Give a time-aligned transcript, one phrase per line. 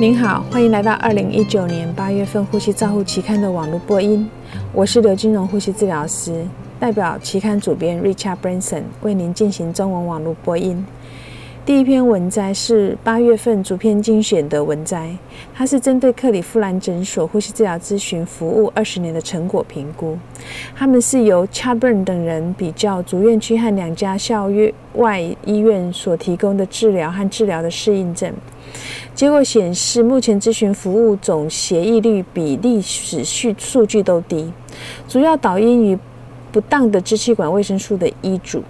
[0.00, 4.30] 您好，欢迎来到二零一九年八月份《呼吸照护期刊》的网络播音。
[4.72, 6.46] 我是刘金荣呼吸治疗师，
[6.78, 10.86] 代表期刊主编 Richard Branson 为您进行中文网络播音。
[11.68, 15.14] 第一篇文摘是八月份逐篇精选的文摘，
[15.54, 20.16] 它是针对克里夫兰诊所呼吸治疗咨询服务二十年的成果评估。
[20.74, 24.48] 他们是由 Chadburn 等人比较主院区和两家校
[24.94, 28.32] 外医院所提供的治疗和治疗的适应症。
[29.14, 34.50] 结果显示，目前咨询服务总协议率比历史数数据都低，
[35.06, 35.98] 主要导因于
[36.50, 38.62] 不当的支气管卫生素的医嘱。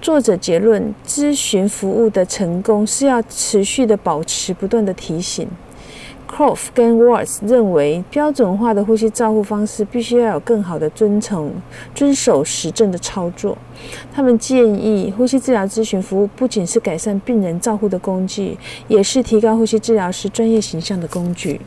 [0.00, 5.48] 作者结论：咨询服务的成功是要持续的保持不断的提醒。
[6.28, 11.52] Croft 跟 Watts 认为，标准化的呼吸照护方式必须要有更好的遵从、
[11.94, 13.56] 遵守实证的操作。
[14.12, 18.58] 他们建议，呼吸治疗咨询服务不仅是改善病人照护的工具，
[18.88, 21.60] 也是提高呼吸治疗师专业形象的工具。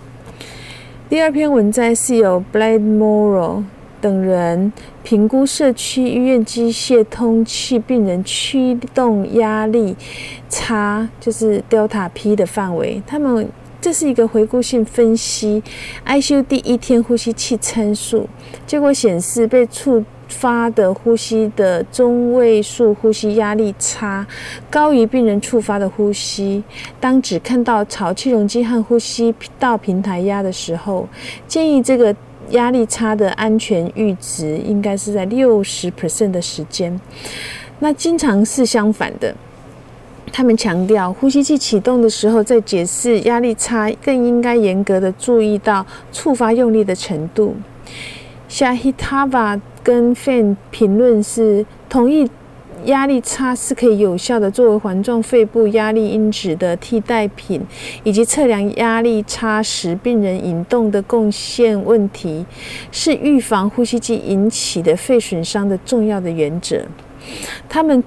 [1.07, 3.63] 第二篇文摘是由 Blade Morrow
[4.01, 4.71] 等人
[5.03, 9.95] 评估社区医院机械通气病人驱动压力
[10.49, 13.01] 差，就是 Delta P 的范围。
[13.05, 13.49] 他们
[13.81, 15.63] 这是一个回顾性分析
[16.05, 18.27] ，ICU 第一天呼吸器参数，
[18.67, 24.27] 结果显示被触发的呼吸的中位数呼吸压力差
[24.69, 26.61] 高于病人触发的呼吸。
[26.99, 31.07] 当只看到潮气容积和呼吸道平台压的时候，
[31.47, 32.13] 建议这个
[32.51, 36.99] 压力差的安全阈值应该是在六十 percent 的时间。
[37.79, 39.33] 那经常是相反的。
[40.31, 47.55] 他们强调，呼吸器启动的时候，在解释压力差，更应该严格的注意到触发用力的程度。
[48.47, 52.29] Shahitava 跟 Fan 评论是同意
[52.85, 57.61] 压力差是可以有效的作为环状肺部压力因子的替代品，
[58.03, 62.45] 以及测量压力差时病人引动的贡献问题，
[62.91, 66.81] 是预防呼吸机引起的肺损伤的重要的原则。
[67.67, 68.03] 他们。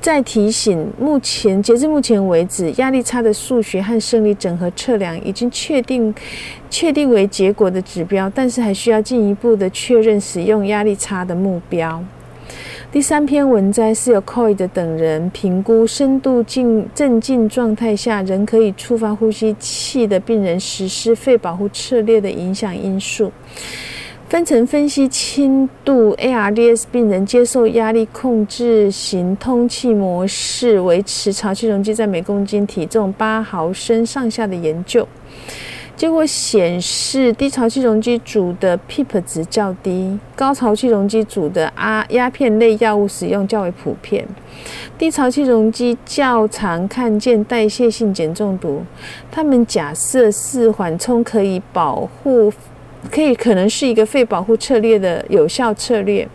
[0.00, 6.14] 再提醒，目前截至目前为止，压力差的数学和生理整合测量已经确定
[6.70, 12.02] 确定为结果的指标，但是还需要进一步的确认使用压力差的目标。
[12.92, 23.30] 第三篇文摘是由 c o y 的等人评估深度静镇静状态下仍可以触发呼吸器的病人实施肺保护策略的影响因素。
[24.28, 35.06] 分层分析轻度 ARDS 病人接受压力控制型通气模式，维持潮气容积在每公斤体重八毫升上下的研究，
[36.00, 44.26] 结果显示低潮气容积组的 PEEP 值较低，高潮气容积组的阿鸦片类药物使用较为普遍。
[44.96, 48.82] 低潮气容积较常看见代谢性碱中毒。
[49.30, 52.50] 他们假设是缓冲可以保护。
[53.10, 56.26] 可以可能是一个肺保护策略的有效策略。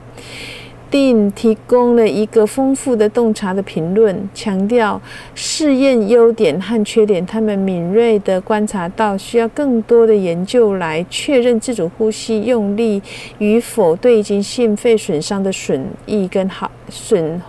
[0.95, 5.01] 定提供了一个丰富的洞察的评论，强调
[5.33, 7.25] 试验优点和缺点。
[7.25, 13.01] 他们敏锐地观察到，需要更多的研究来确认自主呼吸用力
[13.39, 17.41] 与否对已经性肺损伤的损益跟好损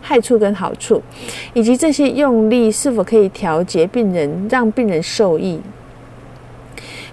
[0.00, 1.00] 害处跟好处，
[1.54, 5.60] 以及这些用力是否可以调节病人，让病人受益。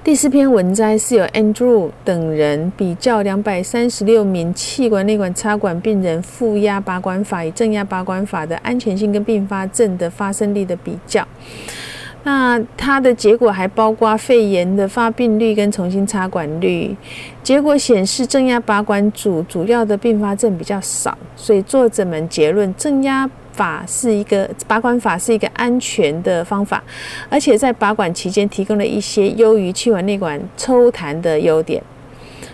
[0.05, 11.27] 第四篇文摘是由 Andrew 等人比较两百三十六名气管内管插管病人负压拔管法与正压拔管法的安全性跟并发症的发生率的比较。
[12.21, 16.95] 那它的结果还包括肺炎的发病率跟重新插管率。
[17.41, 23.27] 结果显示正压拔管组主要的并发症比较少，所以作者们结论正压。
[23.55, 26.83] 法是一个拔管法是一个安全的方法，
[27.29, 31.81] 而且在拔管期间提供了一些优于气管内管抽痰的优点。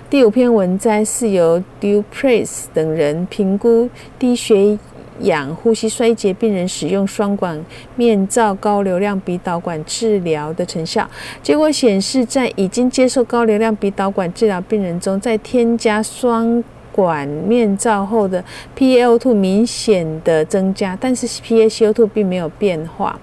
[0.10, 4.78] 第五篇文摘是由 Duprez 等人评估低血
[5.22, 7.64] 氧呼吸衰竭病人使用双管
[7.96, 11.10] 面罩高流量鼻导管治疗的成效。
[11.42, 16.62] 结果显示，在已经接受高流量鼻导管治疗病人中，在添加双
[16.92, 18.44] 管面罩后的
[18.78, 23.20] PaO2 明显的增加，但是 PaCO2 并没有变化。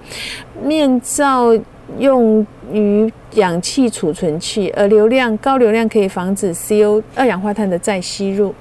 [0.62, 1.56] 面罩
[1.98, 8.54] 用于氧气储存器，而流量高流量可以防止 CO 二氧化碳的再吸入。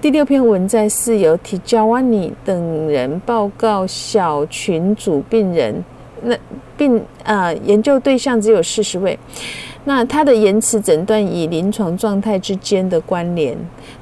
[0.00, 5.82] 第六篇文摘是由 Tijawani 等人报告小群组病人，
[6.22, 6.36] 那
[6.76, 9.18] 病啊研究对象只有四十位。
[9.86, 13.54] 那它的延迟诊断与临床状态之间的关联，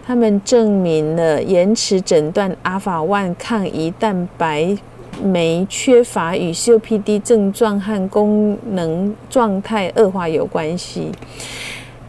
[0.06, 4.76] 他们证明了延迟诊断阿法万抗胰蛋白
[5.22, 11.10] 酶缺乏与 COPD 症状和功能状态恶化有关系。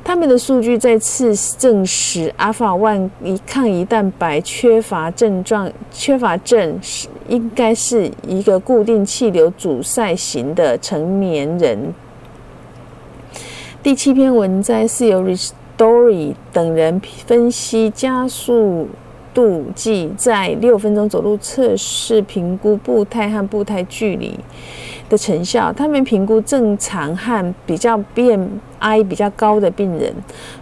[0.04, 3.10] 他们的数据再次证实，阿法 one
[3.48, 11.92] 抗胰蛋白缺乏症状缺乏症是应该是一个固定气流阻塞型的成年人。
[13.84, 18.88] 第七篇文摘是由 Ristori 等人分析加速
[19.34, 24.40] 度计在六分钟走路测试评估步态和步态距离。
[25.10, 30.16] 的成效，他们评估正常和比较 BMI 比较高的病人，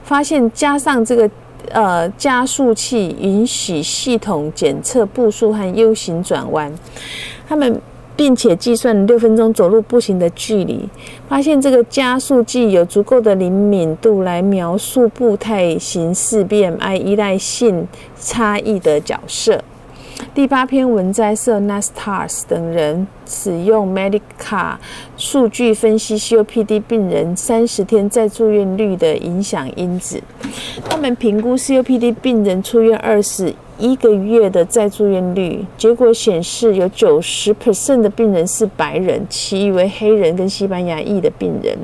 [0.03, 1.29] 发现加上这个
[1.71, 6.73] 呃加速器，允许系统检测步数和 U 型转弯。
[7.47, 7.79] 他们
[8.21, 10.87] 并且计算六分钟走路步行的距离，
[11.27, 17.87] 发现这个加速计有足够的灵敏度来描述步态形式 BMI 依赖性
[18.19, 19.63] 差异的角色。
[20.35, 24.75] 第八篇文摘是 Nastars 等人使用 Medica
[25.17, 30.21] 数据分析 COPD 病人三十天再住院率的影响因子。
[30.87, 33.51] 他们评估 COPD 病人出院二十
[33.81, 41.75] 一个月的再住院率，结果显示有九十 percent 的病人是白人，其余为黑人跟西班牙裔的病人。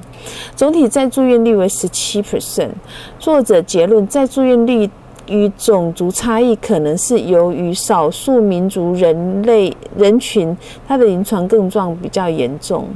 [0.56, 2.70] 总体再住院率为十七 percent。
[3.18, 4.90] 作者结论再住院率。
[5.30, 10.56] 与种族差异可能是由于少数民族人类人群，
[10.88, 12.88] 它的临床症状比较严重。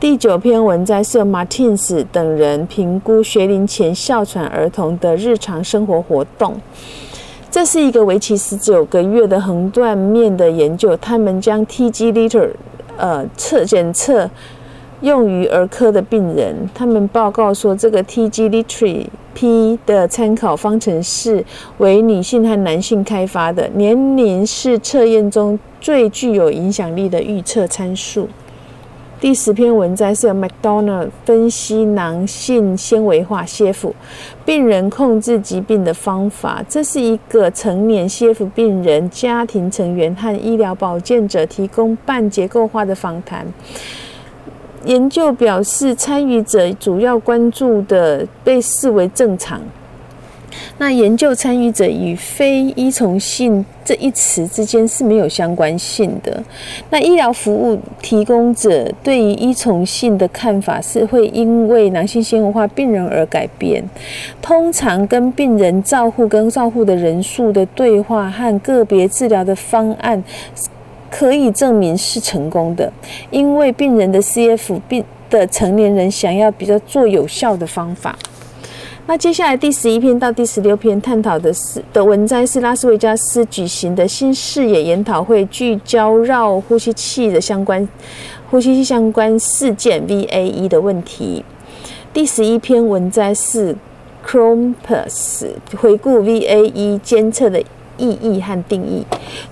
[0.00, 6.54] 第九篇文摘是 Martins 等人评估学龄前哮喘儿童的日常生活活动，
[7.54, 10.96] 这是一个为期十九个月的横断面的研究。
[10.96, 12.50] 他们将 TG liter
[12.96, 14.28] 呃测检测
[15.02, 19.06] 用于儿科的病人，他们报告说这个 TG liter。
[19.34, 21.44] P 的参考方程式
[21.78, 28.28] 为女性和男性开发的，年龄是测验中最具有影响力的预测参数。
[29.24, 33.90] 第十篇文摘是由 McDonald 分析囊性纤维化 CF
[34.44, 36.62] 病人控制疾病的方法。
[36.68, 43.46] 这是一个成年 CF 病人家庭成员和医疗保健者提供半结构化的访谈。
[44.84, 49.58] 研究表示，参与者主要关注的被视为正常。
[50.78, 56.42] 那研究参与者与非依从性这一词之间是没有相关性的。
[56.90, 63.82] 那医疗服务提供者对于依从性的看法是会因为男性纤维化病人而改变。
[64.42, 70.22] 通常跟病人照护跟照护的人数的对话和个别治疗的方案。
[71.10, 72.92] 可以证明是成功的，
[73.30, 78.18] 因为病人的 CF 病的成年人想要比较做有效的方法。
[79.06, 87.86] 那接下来第十一篇到第十六篇探讨的是的文摘是拉斯维加斯举行的新视野研讨会，聚焦绕呼吸器的相关
[88.50, 91.44] 呼吸器相关事件 VAE 的问题。
[92.14, 93.76] 第十一篇文摘是
[94.24, 97.62] c h r o m p u s 回顾 VAE 监测的。
[97.96, 99.04] 意义和定义。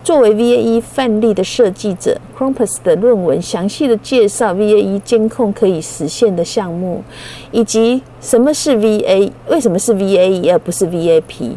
[0.05, 7.03] 作为 VAE 范例的设计者，Crumpus 的论文详细的介绍 VAE 监控可以实现的项目，
[7.50, 11.53] 以及什么是 VA，为什么是 VAE 而不是 VAP。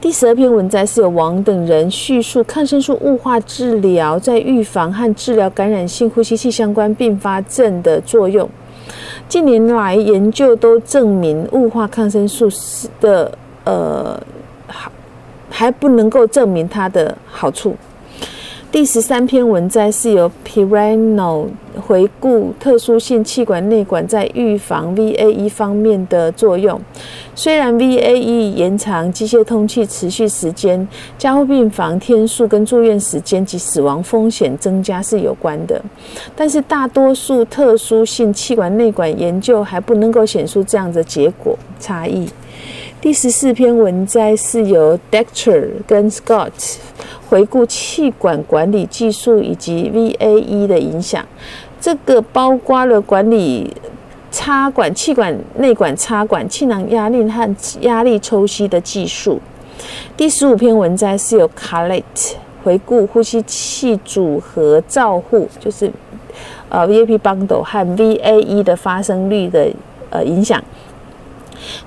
[0.00, 8.48] 第十二篇文摘是由王等人叙述抗生素雾化治疗在预防和治疗感染性呼吸器相关并发症的作用。
[9.28, 12.48] 近年来研究都证明雾化抗生素
[13.00, 13.30] 的
[13.64, 14.20] 呃。
[15.52, 17.76] 还不能够证明它的好处。
[18.72, 21.46] 第十三篇文摘是由 Pirano
[21.78, 26.80] 回顾特殊性气管内管在预防 VAE 方面的作用。
[27.34, 35.78] 虽然 VAE 延长机械通气持续时间、加护病房天数跟住院时间及死亡风险增加是有关的，
[36.34, 42.26] 但是大多数特殊性气管内管研究还不能够显出这样的结果差异。
[43.02, 46.76] 第十四篇文摘是由 Dexter 跟 Scott
[47.28, 51.26] 回顾气管管理技术以及 VAE 的影响。
[51.80, 53.68] 这个包括了管理
[54.30, 59.40] 插管、气管内管插管、气囊压力和压力抽吸的技术。
[60.16, 62.02] 第十五篇文摘是由 Carlet
[62.62, 65.90] 回顾呼吸器组合照护，就是
[66.68, 69.68] 呃 VAP bundle 和 VAE 的发生率的
[70.10, 70.62] 呃影响。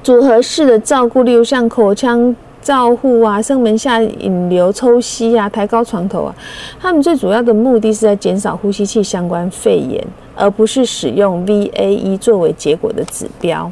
[0.04, 6.36] 组合式的照顾，例如像口腔照护啊、声门下引流抽吸啊、抬高床头啊，
[6.80, 10.04] 他们最主要的目的是在减少呼吸器相关肺炎，
[10.36, 13.72] 而不是使用 VAE 作为结果的指标。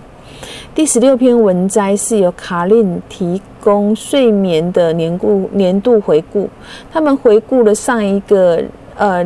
[0.75, 6.49] 第十六篇文摘是由卡令提供睡眠的年度年度回顾，
[6.91, 8.61] 他们回顾了上一个
[8.95, 9.23] 呃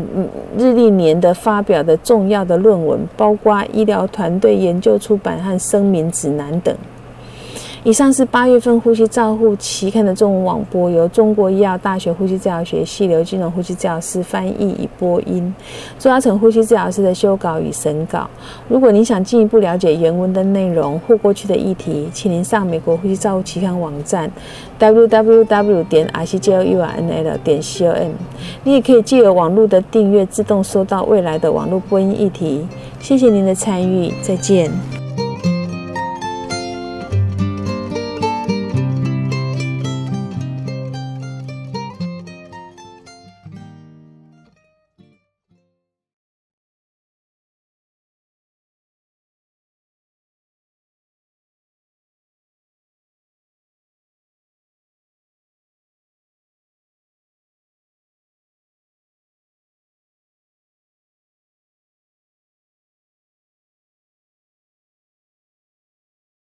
[0.57, 6.75] 日历年的发表的重要的论文，包括医疗团队研究出版和声明指南等。
[7.83, 15.53] 以上是八月份呼吸照护期刊的中文网播，由中国医药大学呼吸治疗学系刘金荣呼吸治疗师翻译与播音，
[15.97, 18.29] 朱嘉诚呼吸治疗师的修稿与审稿。
[18.67, 24.29] 如果您想进一步了解原文的内容或过去的议题，请您上美国呼吸照护期刊网站
[24.79, 28.11] www 点 r c g l u r n l 点 c o m。
[28.63, 32.67] 你也可以借由网络的订阅，自动收到未来的网络播音议题。
[32.99, 34.96] 谢谢您的参与，再见。